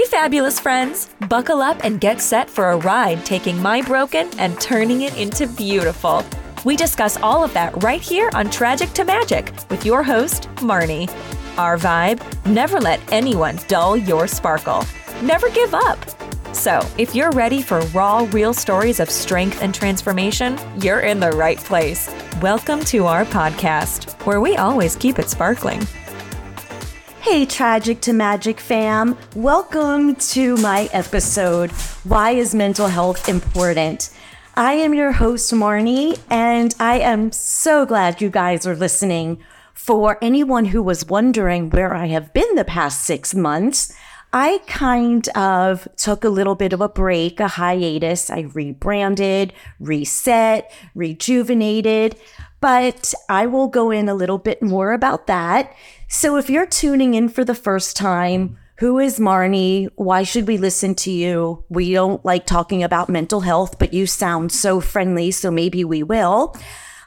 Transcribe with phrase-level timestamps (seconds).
[0.00, 1.10] Hey, fabulous friends!
[1.28, 5.46] Buckle up and get set for a ride taking my broken and turning it into
[5.46, 6.24] beautiful.
[6.64, 11.06] We discuss all of that right here on Tragic to Magic with your host, Marnie.
[11.58, 14.86] Our vibe never let anyone dull your sparkle.
[15.22, 15.98] Never give up.
[16.54, 21.32] So, if you're ready for raw, real stories of strength and transformation, you're in the
[21.32, 22.08] right place.
[22.40, 25.86] Welcome to our podcast, where we always keep it sparkling.
[27.20, 29.16] Hey, Tragic to Magic fam.
[29.36, 31.70] Welcome to my episode
[32.02, 34.08] Why is Mental Health Important?
[34.56, 39.38] I am your host, Marnie, and I am so glad you guys are listening.
[39.74, 43.94] For anyone who was wondering where I have been the past six months,
[44.32, 48.30] I kind of took a little bit of a break, a hiatus.
[48.30, 52.16] I rebranded, reset, rejuvenated,
[52.60, 55.74] but I will go in a little bit more about that.
[56.08, 59.90] So if you're tuning in for the first time, who is Marnie?
[59.96, 61.64] Why should we listen to you?
[61.68, 66.02] We don't like talking about mental health, but you sound so friendly, so maybe we
[66.02, 66.56] will.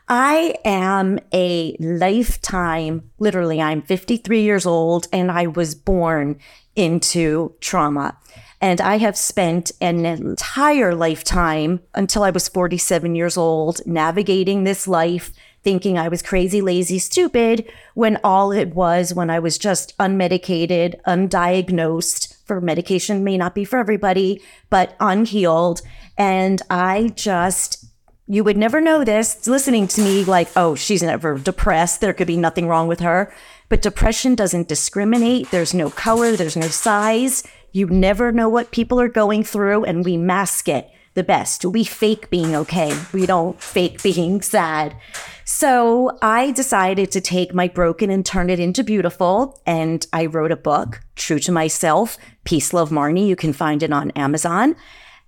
[0.07, 6.39] I am a lifetime, literally, I'm 53 years old and I was born
[6.75, 8.17] into trauma.
[8.61, 14.87] And I have spent an entire lifetime until I was 47 years old navigating this
[14.87, 19.97] life thinking I was crazy, lazy, stupid, when all it was when I was just
[19.97, 25.81] unmedicated, undiagnosed, for medication may not be for everybody, but unhealed.
[26.17, 27.85] And I just,
[28.27, 32.01] you would never know this listening to me like, oh, she's never depressed.
[32.01, 33.33] There could be nothing wrong with her.
[33.73, 35.49] But depression doesn't discriminate.
[35.49, 37.41] There's no color, there's no size.
[37.71, 41.65] You never know what people are going through, and we mask it the best.
[41.65, 42.95] We fake being okay.
[43.13, 44.95] We don't fake being sad.
[45.43, 49.59] So I decided to take my broken and turn it into beautiful.
[49.65, 53.25] And I wrote a book, True to Myself, Peace, Love, Marnie.
[53.25, 54.75] You can find it on Amazon.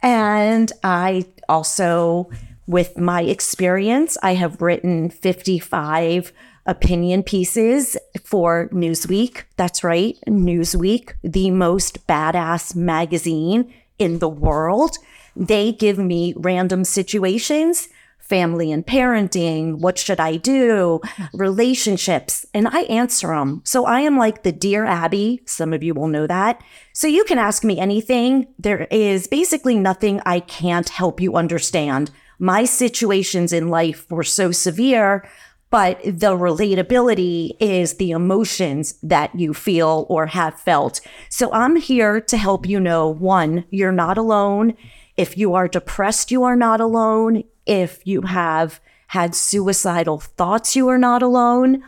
[0.04, 2.30] And I also,
[2.68, 6.32] with my experience, I have written 55
[6.66, 9.44] opinion pieces for Newsweek.
[9.56, 14.98] That's right, Newsweek, the most badass magazine in the world.
[15.36, 21.00] They give me random situations, family and parenting, what should I do,
[21.34, 23.62] relationships, and I answer them.
[23.64, 25.42] So I am like the Dear Abby.
[25.46, 26.62] Some of you will know that.
[26.94, 28.48] So you can ask me anything.
[28.58, 32.10] There is basically nothing I can't help you understand.
[32.40, 35.28] My situations in life were so severe
[35.76, 41.02] but the relatability is the emotions that you feel or have felt.
[41.28, 44.76] So I'm here to help you know one, you're not alone.
[45.18, 47.44] If you are depressed, you are not alone.
[47.66, 51.84] If you have had suicidal thoughts, you are not alone.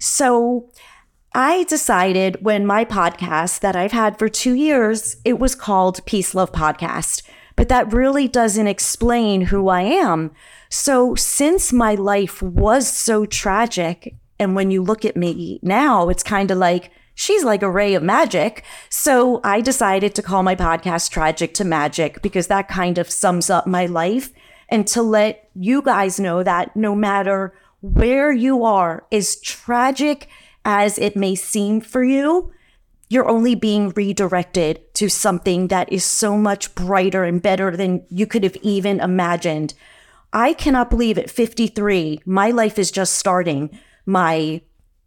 [0.00, 0.68] So
[1.32, 6.34] I decided when my podcast that I've had for two years, it was called Peace
[6.34, 7.22] Love Podcast,
[7.54, 10.32] but that really doesn't explain who I am.
[10.68, 16.22] So since my life was so tragic, and when you look at me now, it's
[16.22, 18.64] kind of like, she's like a ray of magic.
[18.88, 23.50] So I decided to call my podcast Tragic to Magic because that kind of sums
[23.50, 24.30] up my life
[24.68, 30.28] and to let you guys know that no matter where you are, as tragic
[30.64, 32.52] as it may seem for you,
[33.08, 38.26] you're only being redirected to something that is so much brighter and better than you
[38.26, 39.72] could have even imagined.
[40.32, 43.70] I cannot believe at 53, my life is just starting.
[44.04, 44.60] My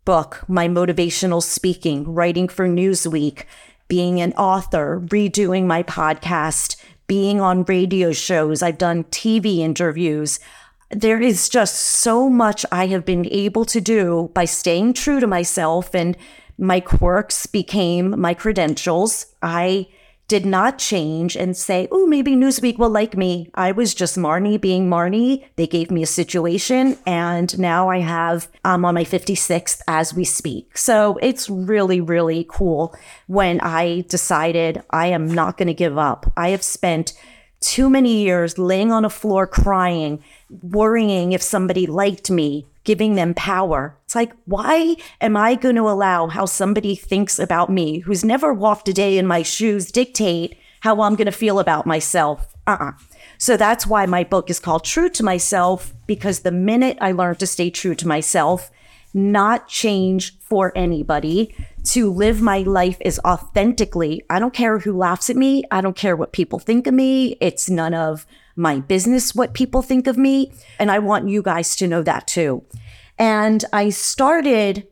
[0.04, 3.46] book, my motivational speaking, writing for Newsweek,
[3.88, 8.64] being an author, redoing my podcast, being on radio shows.
[8.64, 10.40] I've done TV interviews.
[10.90, 15.28] There is just so much I have been able to do by staying true to
[15.28, 16.18] myself, and
[16.58, 19.28] my quirks became my credentials.
[19.42, 19.88] I
[20.28, 23.52] did not change and say, oh, maybe Newsweek will like me.
[23.54, 25.46] I was just Marnie being Marnie.
[25.58, 30.24] They gave me a situation and now I have, I'm on my 56th as we
[30.24, 30.78] speak.
[30.78, 32.96] So it's really, really cool
[33.28, 36.32] when I decided I am not going to give up.
[36.38, 37.14] I have spent
[37.60, 43.34] too many years laying on a floor crying, worrying if somebody liked me, giving them
[43.34, 43.98] power.
[44.06, 48.54] It's like, why am I going to allow how somebody thinks about me who's never
[48.54, 52.56] walked a day in my shoes dictate how I'm going to feel about myself?
[52.66, 52.90] Uh uh-uh.
[52.90, 52.92] uh
[53.38, 57.40] So that's why my book is called True to Myself, because the minute I learned
[57.40, 58.72] to stay true to myself,
[59.14, 64.24] not change for anybody, to live my life as authentically.
[64.30, 65.64] I don't care who laughs at me.
[65.72, 67.38] I don't care what people think of me.
[67.42, 68.26] It's none of
[68.56, 70.52] my business what people think of me.
[70.80, 72.64] And I want you guys to know that too.
[73.18, 74.88] And I started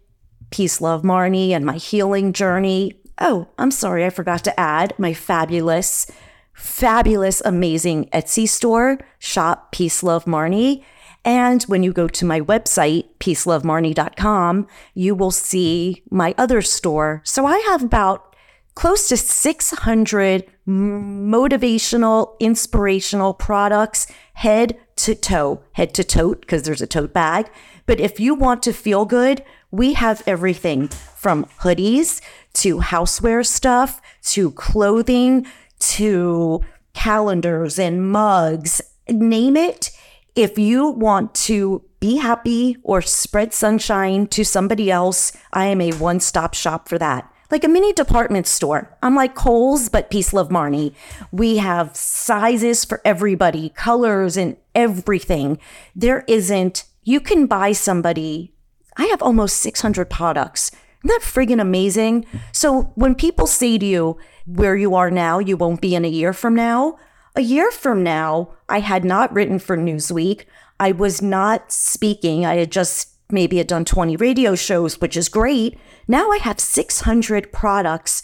[0.51, 5.13] Peace Love Marnie and my healing journey Oh, I'm sorry, I forgot to add my
[5.13, 6.09] fabulous,
[6.53, 10.83] fabulous, amazing Etsy store, Shop Peace Love Marnie.
[11.25, 17.21] And when you go to my website, peacelovemarnie.com, you will see my other store.
[17.25, 18.28] So I have about
[18.79, 26.87] close to 600 motivational, inspirational products, head to toe, head to tote, because there's a
[26.87, 27.49] tote bag.
[27.85, 32.21] But if you want to feel good, we have everything from hoodies
[32.53, 35.45] to houseware stuff to clothing
[35.79, 36.61] to
[36.93, 38.79] calendars and mugs,
[39.09, 39.91] name it.
[40.35, 45.91] If you want to be happy or spread sunshine to somebody else, I am a
[45.91, 48.95] one stop shop for that like a mini department store.
[49.01, 50.93] I'm like Kohl's, but Peace Love Marnie.
[51.31, 55.59] We have sizes for everybody, colors and everything.
[55.95, 58.53] There isn't, you can buy somebody.
[58.97, 60.71] I have almost 600 products.
[61.03, 62.25] Isn't that friggin' amazing?
[62.51, 66.09] So when people say to you, where you are now, you won't be in a
[66.09, 66.97] year from now.
[67.35, 70.45] A year from now, I had not written for Newsweek.
[70.79, 72.45] I was not speaking.
[72.45, 75.77] I had just maybe had done 20 radio shows, which is great.
[76.07, 78.21] Now I have 600 products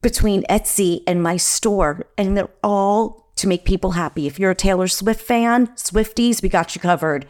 [0.00, 4.26] between Etsy and my store, and they're all to make people happy.
[4.26, 7.26] If you're a Taylor Swift fan, Swifties, we got you covered.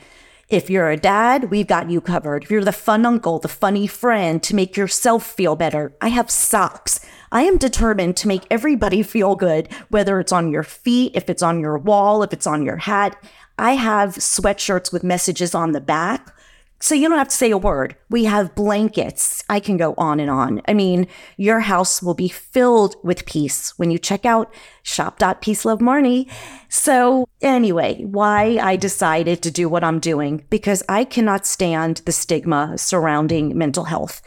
[0.49, 2.45] If you're a dad, we've got you covered.
[2.45, 6.31] If you're the fun uncle, the funny friend to make yourself feel better, I have
[6.31, 7.01] socks.
[7.31, 11.43] I am determined to make everybody feel good, whether it's on your feet, if it's
[11.43, 13.23] on your wall, if it's on your hat.
[13.59, 16.35] I have sweatshirts with messages on the back.
[16.81, 17.97] So you don't have to say a word.
[18.09, 19.43] We have blankets.
[19.49, 20.63] I can go on and on.
[20.69, 24.53] I mean, your house will be filled with peace when you check out
[24.85, 26.31] shop.peacelovemarnie.
[26.69, 32.13] So anyway, why I decided to do what I'm doing because I cannot stand the
[32.13, 34.23] stigma surrounding mental health.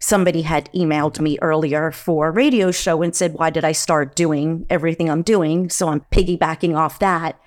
[0.00, 4.16] Somebody had emailed me earlier for a radio show and said, why did I start
[4.16, 5.70] doing everything I'm doing?
[5.70, 7.38] So I'm piggybacking off that.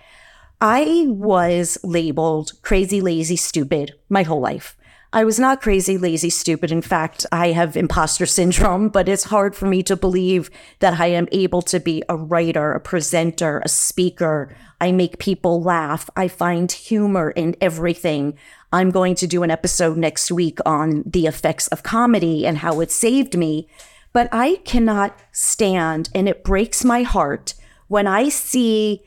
[0.62, 4.78] I was labeled crazy, lazy, stupid my whole life.
[5.12, 6.74] I was not crazy, lazy, stupid.
[6.74, 10.50] In fact, I have imposter syndrome, but it's hard for me to believe
[10.80, 14.54] that I am able to be a writer, a presenter, a speaker.
[14.82, 16.10] I make people laugh.
[16.18, 18.38] I find humor in everything.
[18.74, 22.82] I'm going to do an episode next week on the effects of comedy and how
[22.82, 23.70] it saved me.
[24.12, 27.54] But I cannot stand, and it breaks my heart
[27.88, 29.06] when I see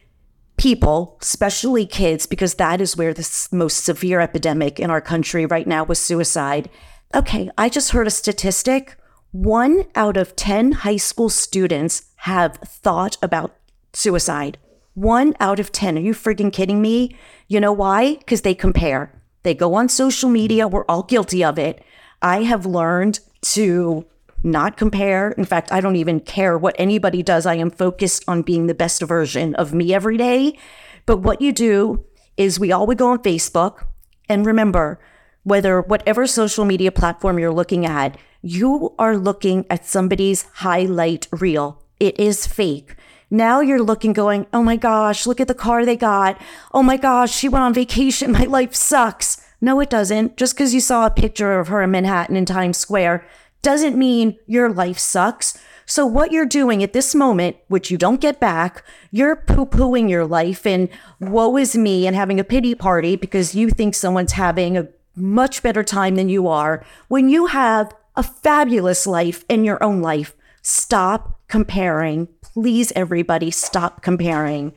[0.59, 5.67] people, especially kids, because that is where the most severe epidemic in our country right
[5.67, 6.69] now was suicide.
[7.15, 8.97] Okay, I just heard a statistic.
[9.31, 13.57] One out of 10 high school students have thought about
[13.93, 14.59] suicide.
[14.95, 15.97] One out of 10.
[15.97, 17.17] Are you freaking kidding me?
[17.47, 18.17] You know why?
[18.17, 19.13] Because they compare.
[19.45, 20.69] They go on social media.
[20.69, 21.83] We're all guilty of it.
[22.21, 24.05] I have learned to
[24.43, 25.33] not compare.
[25.33, 27.47] In fact, I don't even care what anybody does.
[27.47, 30.59] I am focused on being the best version of me every day.
[31.07, 32.05] But what you do
[32.37, 33.85] is we all would go on Facebook
[34.29, 35.01] and remember
[35.43, 41.83] whether whatever social media platform you're looking at, you are looking at somebody's highlight reel.
[41.99, 42.95] It is fake.
[43.31, 46.41] Now you're looking, going, oh my gosh, look at the car they got.
[46.73, 48.33] Oh my gosh, she went on vacation.
[48.39, 49.45] My life sucks.
[49.61, 50.37] No, it doesn't.
[50.37, 53.27] Just because you saw a picture of her in Manhattan in Times Square
[53.63, 55.59] doesn't mean your life sucks.
[55.87, 60.11] So, what you're doing at this moment, which you don't get back, you're poo pooing
[60.11, 60.89] your life and
[61.21, 65.63] woe is me and having a pity party because you think someone's having a much
[65.63, 70.35] better time than you are when you have a fabulous life in your own life.
[70.63, 72.29] Stop comparing.
[72.43, 74.75] Please, everybody, stop comparing.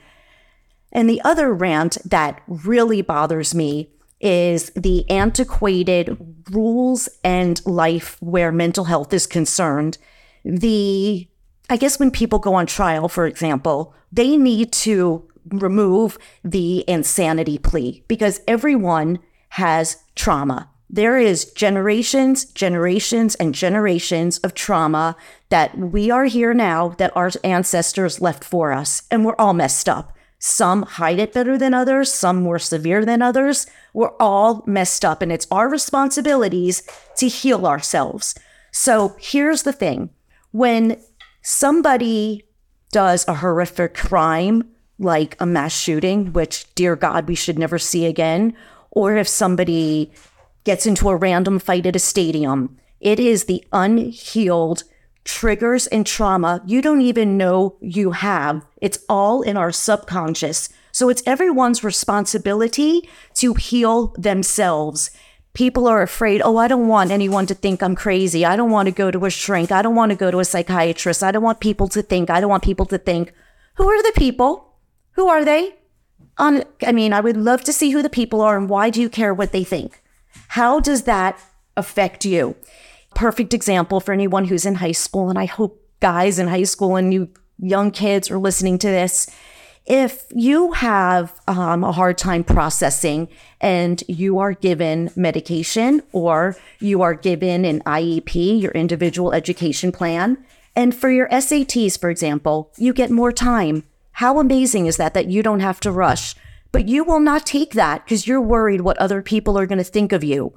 [0.91, 3.89] And the other rant that really bothers me
[4.21, 6.17] is the antiquated
[6.51, 9.97] rules and life where mental health is concerned.
[10.45, 11.27] The,
[11.69, 17.57] I guess when people go on trial, for example, they need to remove the insanity
[17.57, 20.69] plea because everyone has trauma.
[20.89, 25.15] There is generations, generations, and generations of trauma
[25.49, 29.87] that we are here now that our ancestors left for us, and we're all messed
[29.87, 30.11] up.
[30.43, 33.67] Some hide it better than others, some more severe than others.
[33.93, 36.81] We're all messed up, and it's our responsibilities
[37.17, 38.33] to heal ourselves.
[38.71, 40.09] So here's the thing
[40.49, 40.99] when
[41.43, 42.43] somebody
[42.91, 44.63] does a horrific crime,
[44.97, 48.55] like a mass shooting, which, dear God, we should never see again,
[48.89, 50.11] or if somebody
[50.63, 54.85] gets into a random fight at a stadium, it is the unhealed
[55.23, 58.65] triggers and trauma you don't even know you have.
[58.81, 60.69] It's all in our subconscious.
[60.91, 65.11] So it's everyone's responsibility to heal themselves.
[65.53, 68.45] People are afraid, oh, I don't want anyone to think I'm crazy.
[68.45, 69.71] I don't want to go to a shrink.
[69.71, 71.23] I don't want to go to a psychiatrist.
[71.23, 72.29] I don't want people to think.
[72.29, 73.33] I don't want people to think.
[73.75, 74.75] Who are the people?
[75.13, 75.75] Who are they?
[76.37, 79.01] On, I mean, I would love to see who the people are and why do
[79.01, 80.01] you care what they think?
[80.49, 81.39] How does that
[81.75, 82.55] affect you?
[83.15, 86.95] Perfect example for anyone who's in high school, and I hope guys in high school
[86.95, 89.29] and you young kids are listening to this
[89.85, 93.27] if you have um, a hard time processing
[93.59, 100.43] and you are given medication or you are given an IEP, your individual education plan,
[100.75, 103.83] and for your SATs, for example, you get more time.
[104.13, 106.35] How amazing is that that you don't have to rush?
[106.71, 109.83] But you will not take that because you're worried what other people are going to
[109.83, 110.53] think of you.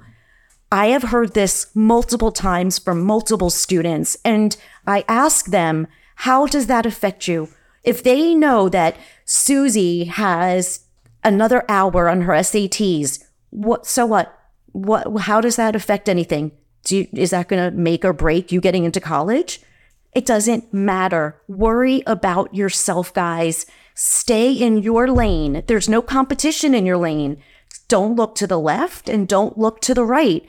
[0.75, 6.67] I have heard this multiple times from multiple students, and I ask them, how does
[6.67, 7.47] that affect you?
[7.85, 10.81] If they know that Susie has
[11.23, 13.87] another hour on her SATs, what?
[13.87, 14.37] So what?
[14.73, 15.21] What?
[15.21, 16.51] How does that affect anything?
[16.89, 19.61] You, is that going to make or break you getting into college?
[20.13, 21.41] It doesn't matter.
[21.47, 23.65] Worry about yourself, guys.
[23.93, 25.63] Stay in your lane.
[25.67, 27.41] There's no competition in your lane.
[27.87, 30.45] Don't look to the left and don't look to the right.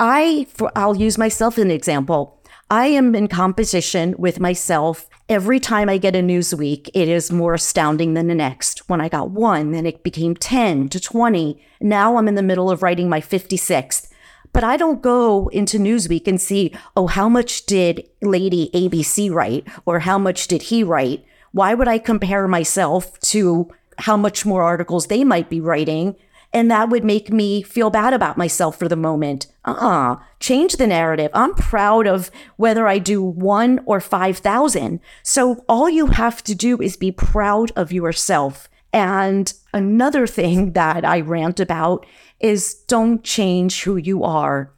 [0.00, 2.40] I, for, I'll use myself as an example.
[2.70, 7.54] I am in competition with myself Every time I get a Newsweek, it is more
[7.54, 8.90] astounding than the next.
[8.90, 11.64] When I got one, then it became 10 to 20.
[11.80, 14.08] Now I'm in the middle of writing my 56th.
[14.52, 19.66] But I don't go into Newsweek and see, oh, how much did Lady ABC write?
[19.86, 21.24] Or how much did he write?
[21.52, 26.16] Why would I compare myself to how much more articles they might be writing
[26.54, 29.48] and that would make me feel bad about myself for the moment.
[29.64, 30.16] Uh-uh.
[30.38, 31.32] Change the narrative.
[31.34, 35.00] I'm proud of whether I do one or 5,000.
[35.24, 38.68] So all you have to do is be proud of yourself.
[38.92, 42.06] And another thing that I rant about
[42.38, 44.72] is don't change who you are.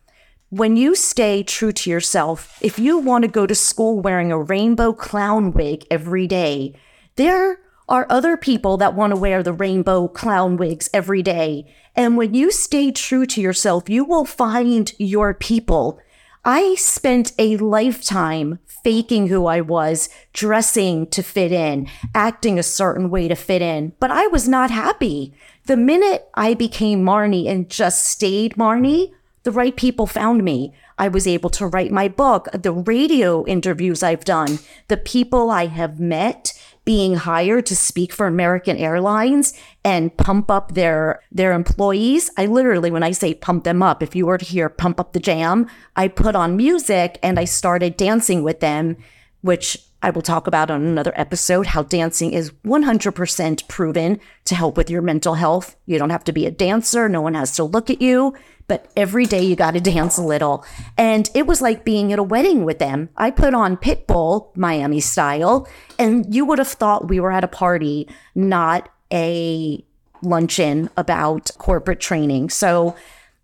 [0.49, 4.41] When you stay true to yourself, if you want to go to school wearing a
[4.41, 6.75] rainbow clown wig every day,
[7.17, 11.73] there are other people that want to wear the rainbow clown wigs every day.
[11.95, 16.01] And when you stay true to yourself, you will find your people.
[16.45, 23.11] I spent a lifetime faking who I was, dressing to fit in, acting a certain
[23.11, 25.35] way to fit in, but I was not happy.
[25.65, 29.11] The minute I became Marnie and just stayed Marnie,
[29.43, 30.73] the right people found me.
[30.99, 35.67] I was able to write my book, the radio interviews I've done, the people I
[35.67, 36.53] have met,
[36.87, 39.53] being hired to speak for American Airlines
[39.85, 42.31] and pump up their their employees.
[42.39, 45.13] I literally when I say pump them up, if you were to hear pump up
[45.13, 48.97] the jam, I put on music and I started dancing with them,
[49.43, 54.77] which I will talk about on another episode how dancing is 100% proven to help
[54.77, 55.77] with your mental health.
[55.87, 58.35] You don't have to be a dancer, no one has to look at you
[58.69, 60.65] but every day you got to dance a little.
[60.97, 63.09] And it was like being at a wedding with them.
[63.17, 67.49] I put on Pitbull, Miami style, and you would have thought we were at a
[67.49, 69.85] party, not a
[70.23, 72.51] luncheon about corporate training.
[72.51, 72.97] So,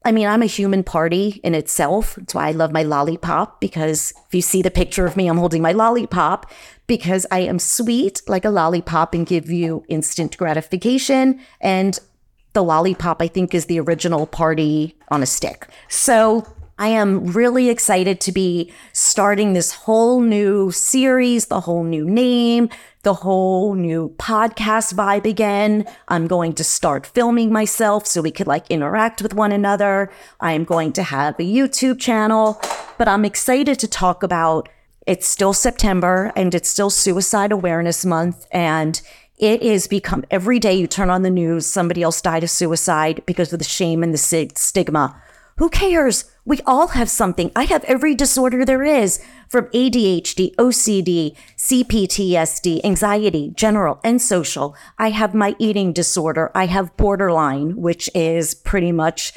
[0.05, 2.17] I mean, I'm a human party in itself.
[2.17, 5.39] That's why I love my lollipop because if you see the picture of me, I'm
[5.39, 6.51] holding my lollipop
[6.87, 11.41] because I am sweet like a lollipop and give you instant gratification.
[11.61, 11.99] And
[12.53, 15.69] the lollipop, I think, is the original party on a stick.
[15.89, 16.47] So
[16.79, 22.69] I am really excited to be starting this whole new series, the whole new name,
[23.03, 25.87] the whole new podcast vibe again.
[26.09, 30.11] I'm going to start filming myself so we could like interact with one another.
[30.41, 32.61] I am going to have a YouTube channel,
[32.99, 34.69] but I'm excited to talk about
[35.05, 38.47] it's still September and it's still Suicide Awareness Month.
[38.53, 39.01] And
[39.37, 43.23] it is become every day you turn on the news, somebody else died of suicide
[43.27, 45.21] because of the shame and the stigma.
[45.57, 46.32] Who cares?
[46.45, 47.53] We all have something.
[47.55, 54.75] I have every disorder there is from ADHD, OCD, CPTSD, anxiety, general and social.
[54.99, 56.51] I have my eating disorder.
[56.53, 59.33] I have borderline, which is pretty much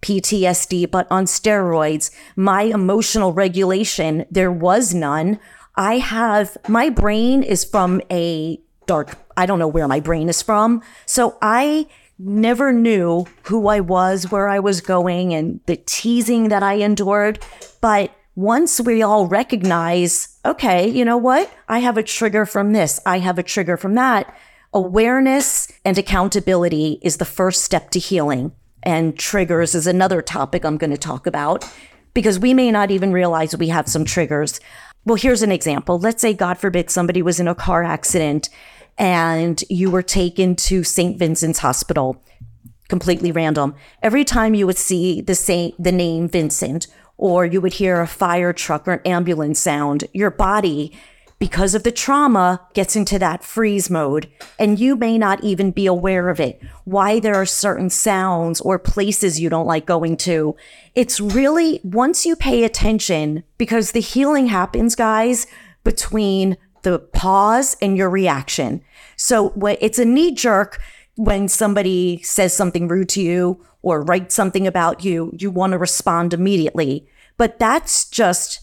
[0.00, 2.10] PTSD, but on steroids.
[2.36, 5.38] My emotional regulation, there was none.
[5.74, 10.40] I have, my brain is from a dark, I don't know where my brain is
[10.40, 10.80] from.
[11.04, 11.86] So I
[12.18, 17.38] never knew who I was, where I was going, and the teasing that I endured.
[17.80, 21.50] But once we all recognize, okay, you know what?
[21.68, 24.34] I have a trigger from this, I have a trigger from that.
[24.72, 28.52] Awareness and accountability is the first step to healing.
[28.82, 31.64] And triggers is another topic I'm going to talk about
[32.14, 34.60] because we may not even realize we have some triggers.
[35.04, 35.98] Well, here's an example.
[35.98, 38.48] Let's say, God forbid, somebody was in a car accident
[38.98, 41.18] and you were taken to St.
[41.18, 42.22] Vincent's Hospital.
[42.88, 43.74] completely random.
[44.00, 46.86] Every time you would see the same the name Vincent
[47.16, 50.92] or you would hear a fire truck or an ambulance sound, your body
[51.38, 55.86] because of the trauma gets into that freeze mode and you may not even be
[55.86, 60.56] aware of it why there are certain sounds or places you don't like going to
[60.94, 65.46] it's really once you pay attention because the healing happens guys
[65.84, 68.82] between the pause and your reaction
[69.26, 70.80] so it's a knee jerk
[71.16, 75.78] when somebody says something rude to you or writes something about you you want to
[75.78, 77.06] respond immediately
[77.36, 78.60] but that's just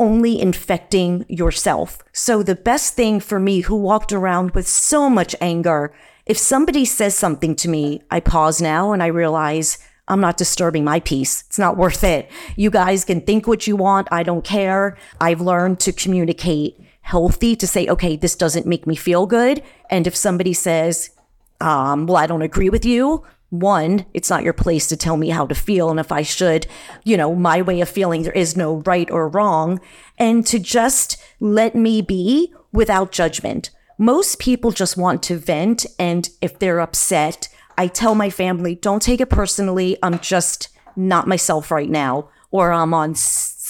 [0.00, 1.98] only infecting yourself.
[2.12, 5.92] So the best thing for me who walked around with so much anger,
[6.26, 9.78] if somebody says something to me, I pause now and I realize
[10.08, 11.44] I'm not disturbing my peace.
[11.46, 12.30] It's not worth it.
[12.56, 14.08] You guys can think what you want.
[14.10, 14.96] I don't care.
[15.20, 16.80] I've learned to communicate
[17.10, 19.62] healthy to say, okay, this doesn't make me feel good.
[19.90, 21.10] And if somebody says,
[21.60, 25.30] um, well, I don't agree with you, one, it's not your place to tell me
[25.30, 25.90] how to feel.
[25.90, 26.68] And if I should,
[27.04, 29.80] you know, my way of feeling, there is no right or wrong.
[30.18, 33.70] And to just let me be without judgment.
[33.98, 35.84] Most people just want to vent.
[35.98, 39.98] And if they're upset, I tell my family, don't take it personally.
[40.00, 42.30] I'm just not myself right now.
[42.52, 43.16] Or I'm on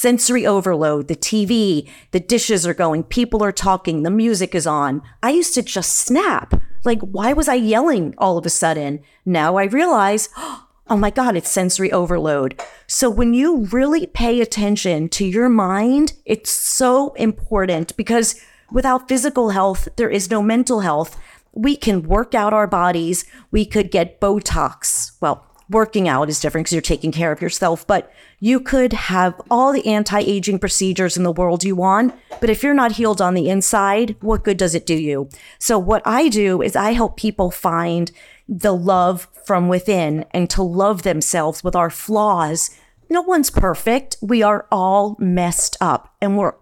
[0.00, 5.02] sensory overload, the TV, the dishes are going, people are talking, the music is on.
[5.22, 6.54] I used to just snap.
[6.86, 9.00] Like, why was I yelling all of a sudden?
[9.26, 12.58] Now I realize, oh my God, it's sensory overload.
[12.86, 18.40] So when you really pay attention to your mind, it's so important because
[18.72, 21.20] without physical health, there is no mental health.
[21.52, 23.26] We can work out our bodies.
[23.50, 25.12] We could get Botox.
[25.20, 29.40] Well, working out is different because you're taking care of yourself, but you could have
[29.50, 32.14] all the anti aging procedures in the world you want.
[32.40, 35.28] But if you're not healed on the inside, what good does it do you?
[35.58, 38.10] So, what I do is I help people find
[38.48, 42.70] the love from within and to love themselves with our flaws.
[43.08, 44.16] No one's perfect.
[44.20, 46.54] We are all messed up and we're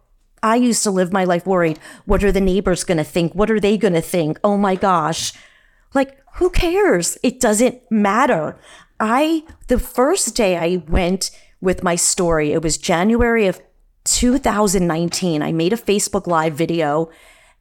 [0.43, 1.79] I used to live my life worried.
[2.05, 3.35] What are the neighbors going to think?
[3.35, 4.38] What are they going to think?
[4.45, 5.33] Oh my gosh.
[5.94, 7.18] Like, who cares?
[7.23, 8.57] It doesn't matter.
[9.01, 11.31] I, the first day I went
[11.61, 13.61] with my story, it was January of
[14.05, 15.43] 2019.
[15.43, 17.11] I made a Facebook Live video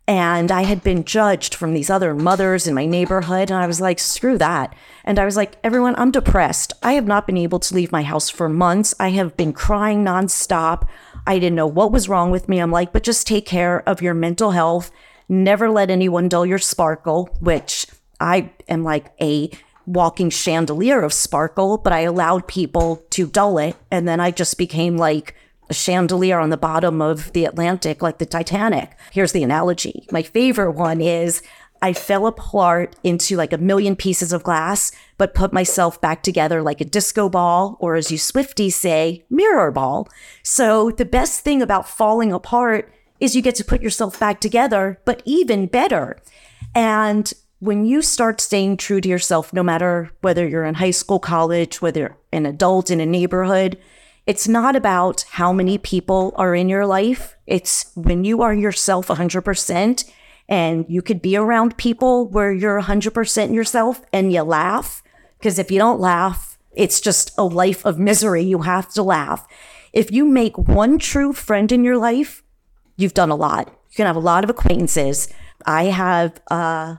[0.08, 3.52] and I had been judged from these other mothers in my neighborhood.
[3.52, 4.74] And I was like, screw that.
[5.04, 6.72] And I was like, everyone, I'm depressed.
[6.82, 8.96] I have not been able to leave my house for months.
[9.00, 10.88] I have been crying nonstop.
[11.26, 12.60] I didn't know what was wrong with me.
[12.60, 14.92] I'm like, but just take care of your mental health.
[15.28, 17.86] Never let anyone dull your sparkle, which
[18.18, 19.52] I am like a
[19.88, 23.76] walking chandelier of sparkle, but I allowed people to dull it.
[23.90, 25.34] And then I just became like
[25.70, 28.92] a chandelier on the bottom of the Atlantic, like the Titanic.
[29.12, 30.06] Here's the analogy.
[30.12, 31.42] My favorite one is
[31.82, 36.62] I fell apart into like a million pieces of glass, but put myself back together
[36.62, 40.08] like a disco ball, or as you Swifties say, mirror ball.
[40.44, 45.00] So the best thing about falling apart is you get to put yourself back together,
[45.06, 46.18] but even better.
[46.76, 51.20] And when you start staying true to yourself, no matter whether you're in high school,
[51.20, 53.78] college, whether you're an adult in a neighborhood,
[54.28, 57.36] it's not about how many people are in your life.
[57.48, 60.12] It's when you are yourself 100%
[60.50, 65.02] and you could be around people where you're 100% yourself and you laugh.
[65.40, 68.44] Because if you don't laugh, it's just a life of misery.
[68.44, 69.48] You have to laugh.
[69.94, 72.44] If you make one true friend in your life,
[72.98, 73.68] you've done a lot.
[73.90, 75.28] You can have a lot of acquaintances.
[75.66, 76.98] I have, uh,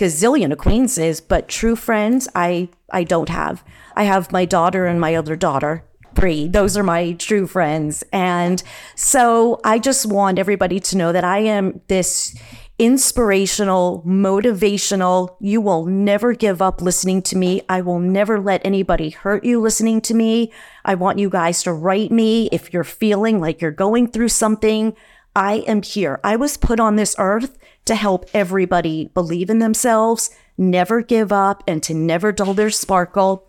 [0.00, 3.62] gazillion acquaintances, but true friends, I I don't have.
[3.94, 5.84] I have my daughter and my other daughter.
[6.14, 6.48] Bree.
[6.48, 8.02] Those are my true friends.
[8.12, 8.62] And
[8.96, 12.36] so I just want everybody to know that I am this
[12.78, 15.36] inspirational, motivational.
[15.38, 17.62] You will never give up listening to me.
[17.68, 20.50] I will never let anybody hurt you listening to me.
[20.84, 24.96] I want you guys to write me if you're feeling like you're going through something.
[25.36, 26.18] I am here.
[26.24, 31.62] I was put on this earth to help everybody believe in themselves, never give up,
[31.66, 33.46] and to never dull their sparkle.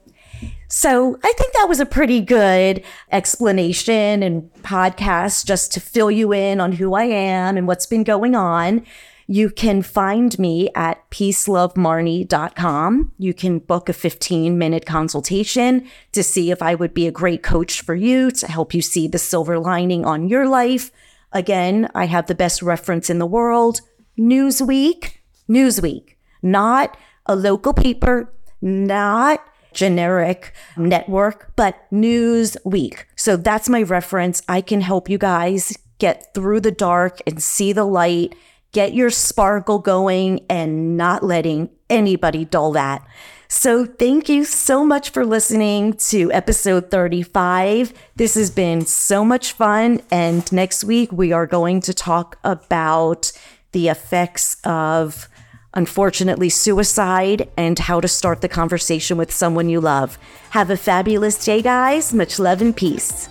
[0.67, 6.33] So I think that was a pretty good explanation and podcast just to fill you
[6.33, 8.85] in on who I am and what's been going on.
[9.27, 13.11] You can find me at peacelovemarnie.com.
[13.17, 17.43] You can book a 15 minute consultation to see if I would be a great
[17.43, 20.91] coach for you to help you see the silver lining on your life.
[21.31, 23.79] Again, I have the best reference in the world
[24.21, 25.13] Newsweek,
[25.49, 28.31] Newsweek, not a local paper,
[28.61, 33.05] not generic network, but Newsweek.
[33.15, 34.43] So that's my reference.
[34.47, 38.35] I can help you guys get through the dark and see the light,
[38.71, 43.05] get your sparkle going and not letting anybody dull that.
[43.47, 47.93] So, thank you so much for listening to episode 35.
[48.15, 49.99] This has been so much fun.
[50.09, 53.33] And next week, we are going to talk about
[53.71, 55.27] the effects of,
[55.73, 60.17] unfortunately, suicide and how to start the conversation with someone you love.
[60.51, 62.13] Have a fabulous day, guys.
[62.13, 63.29] Much love and peace.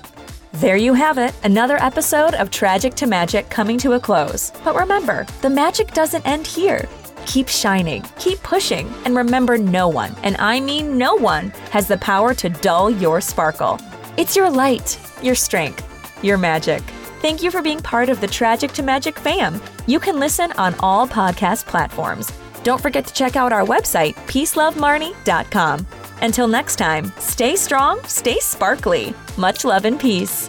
[0.55, 4.50] There you have it, another episode of Tragic to Magic coming to a close.
[4.64, 6.88] But remember, the magic doesn't end here.
[7.26, 11.98] Keep shining, keep pushing, and remember no one, and I mean no one, has the
[11.98, 13.79] power to dull your sparkle.
[14.16, 15.87] It's your light, your strength,
[16.24, 16.83] your magic.
[17.20, 19.61] Thank you for being part of the Tragic to Magic fam.
[19.87, 22.33] You can listen on all podcast platforms.
[22.62, 25.87] Don't forget to check out our website, peacelovemarnie.com.
[26.22, 29.14] Until next time, stay strong, stay sparkly.
[29.37, 30.48] Much love and peace.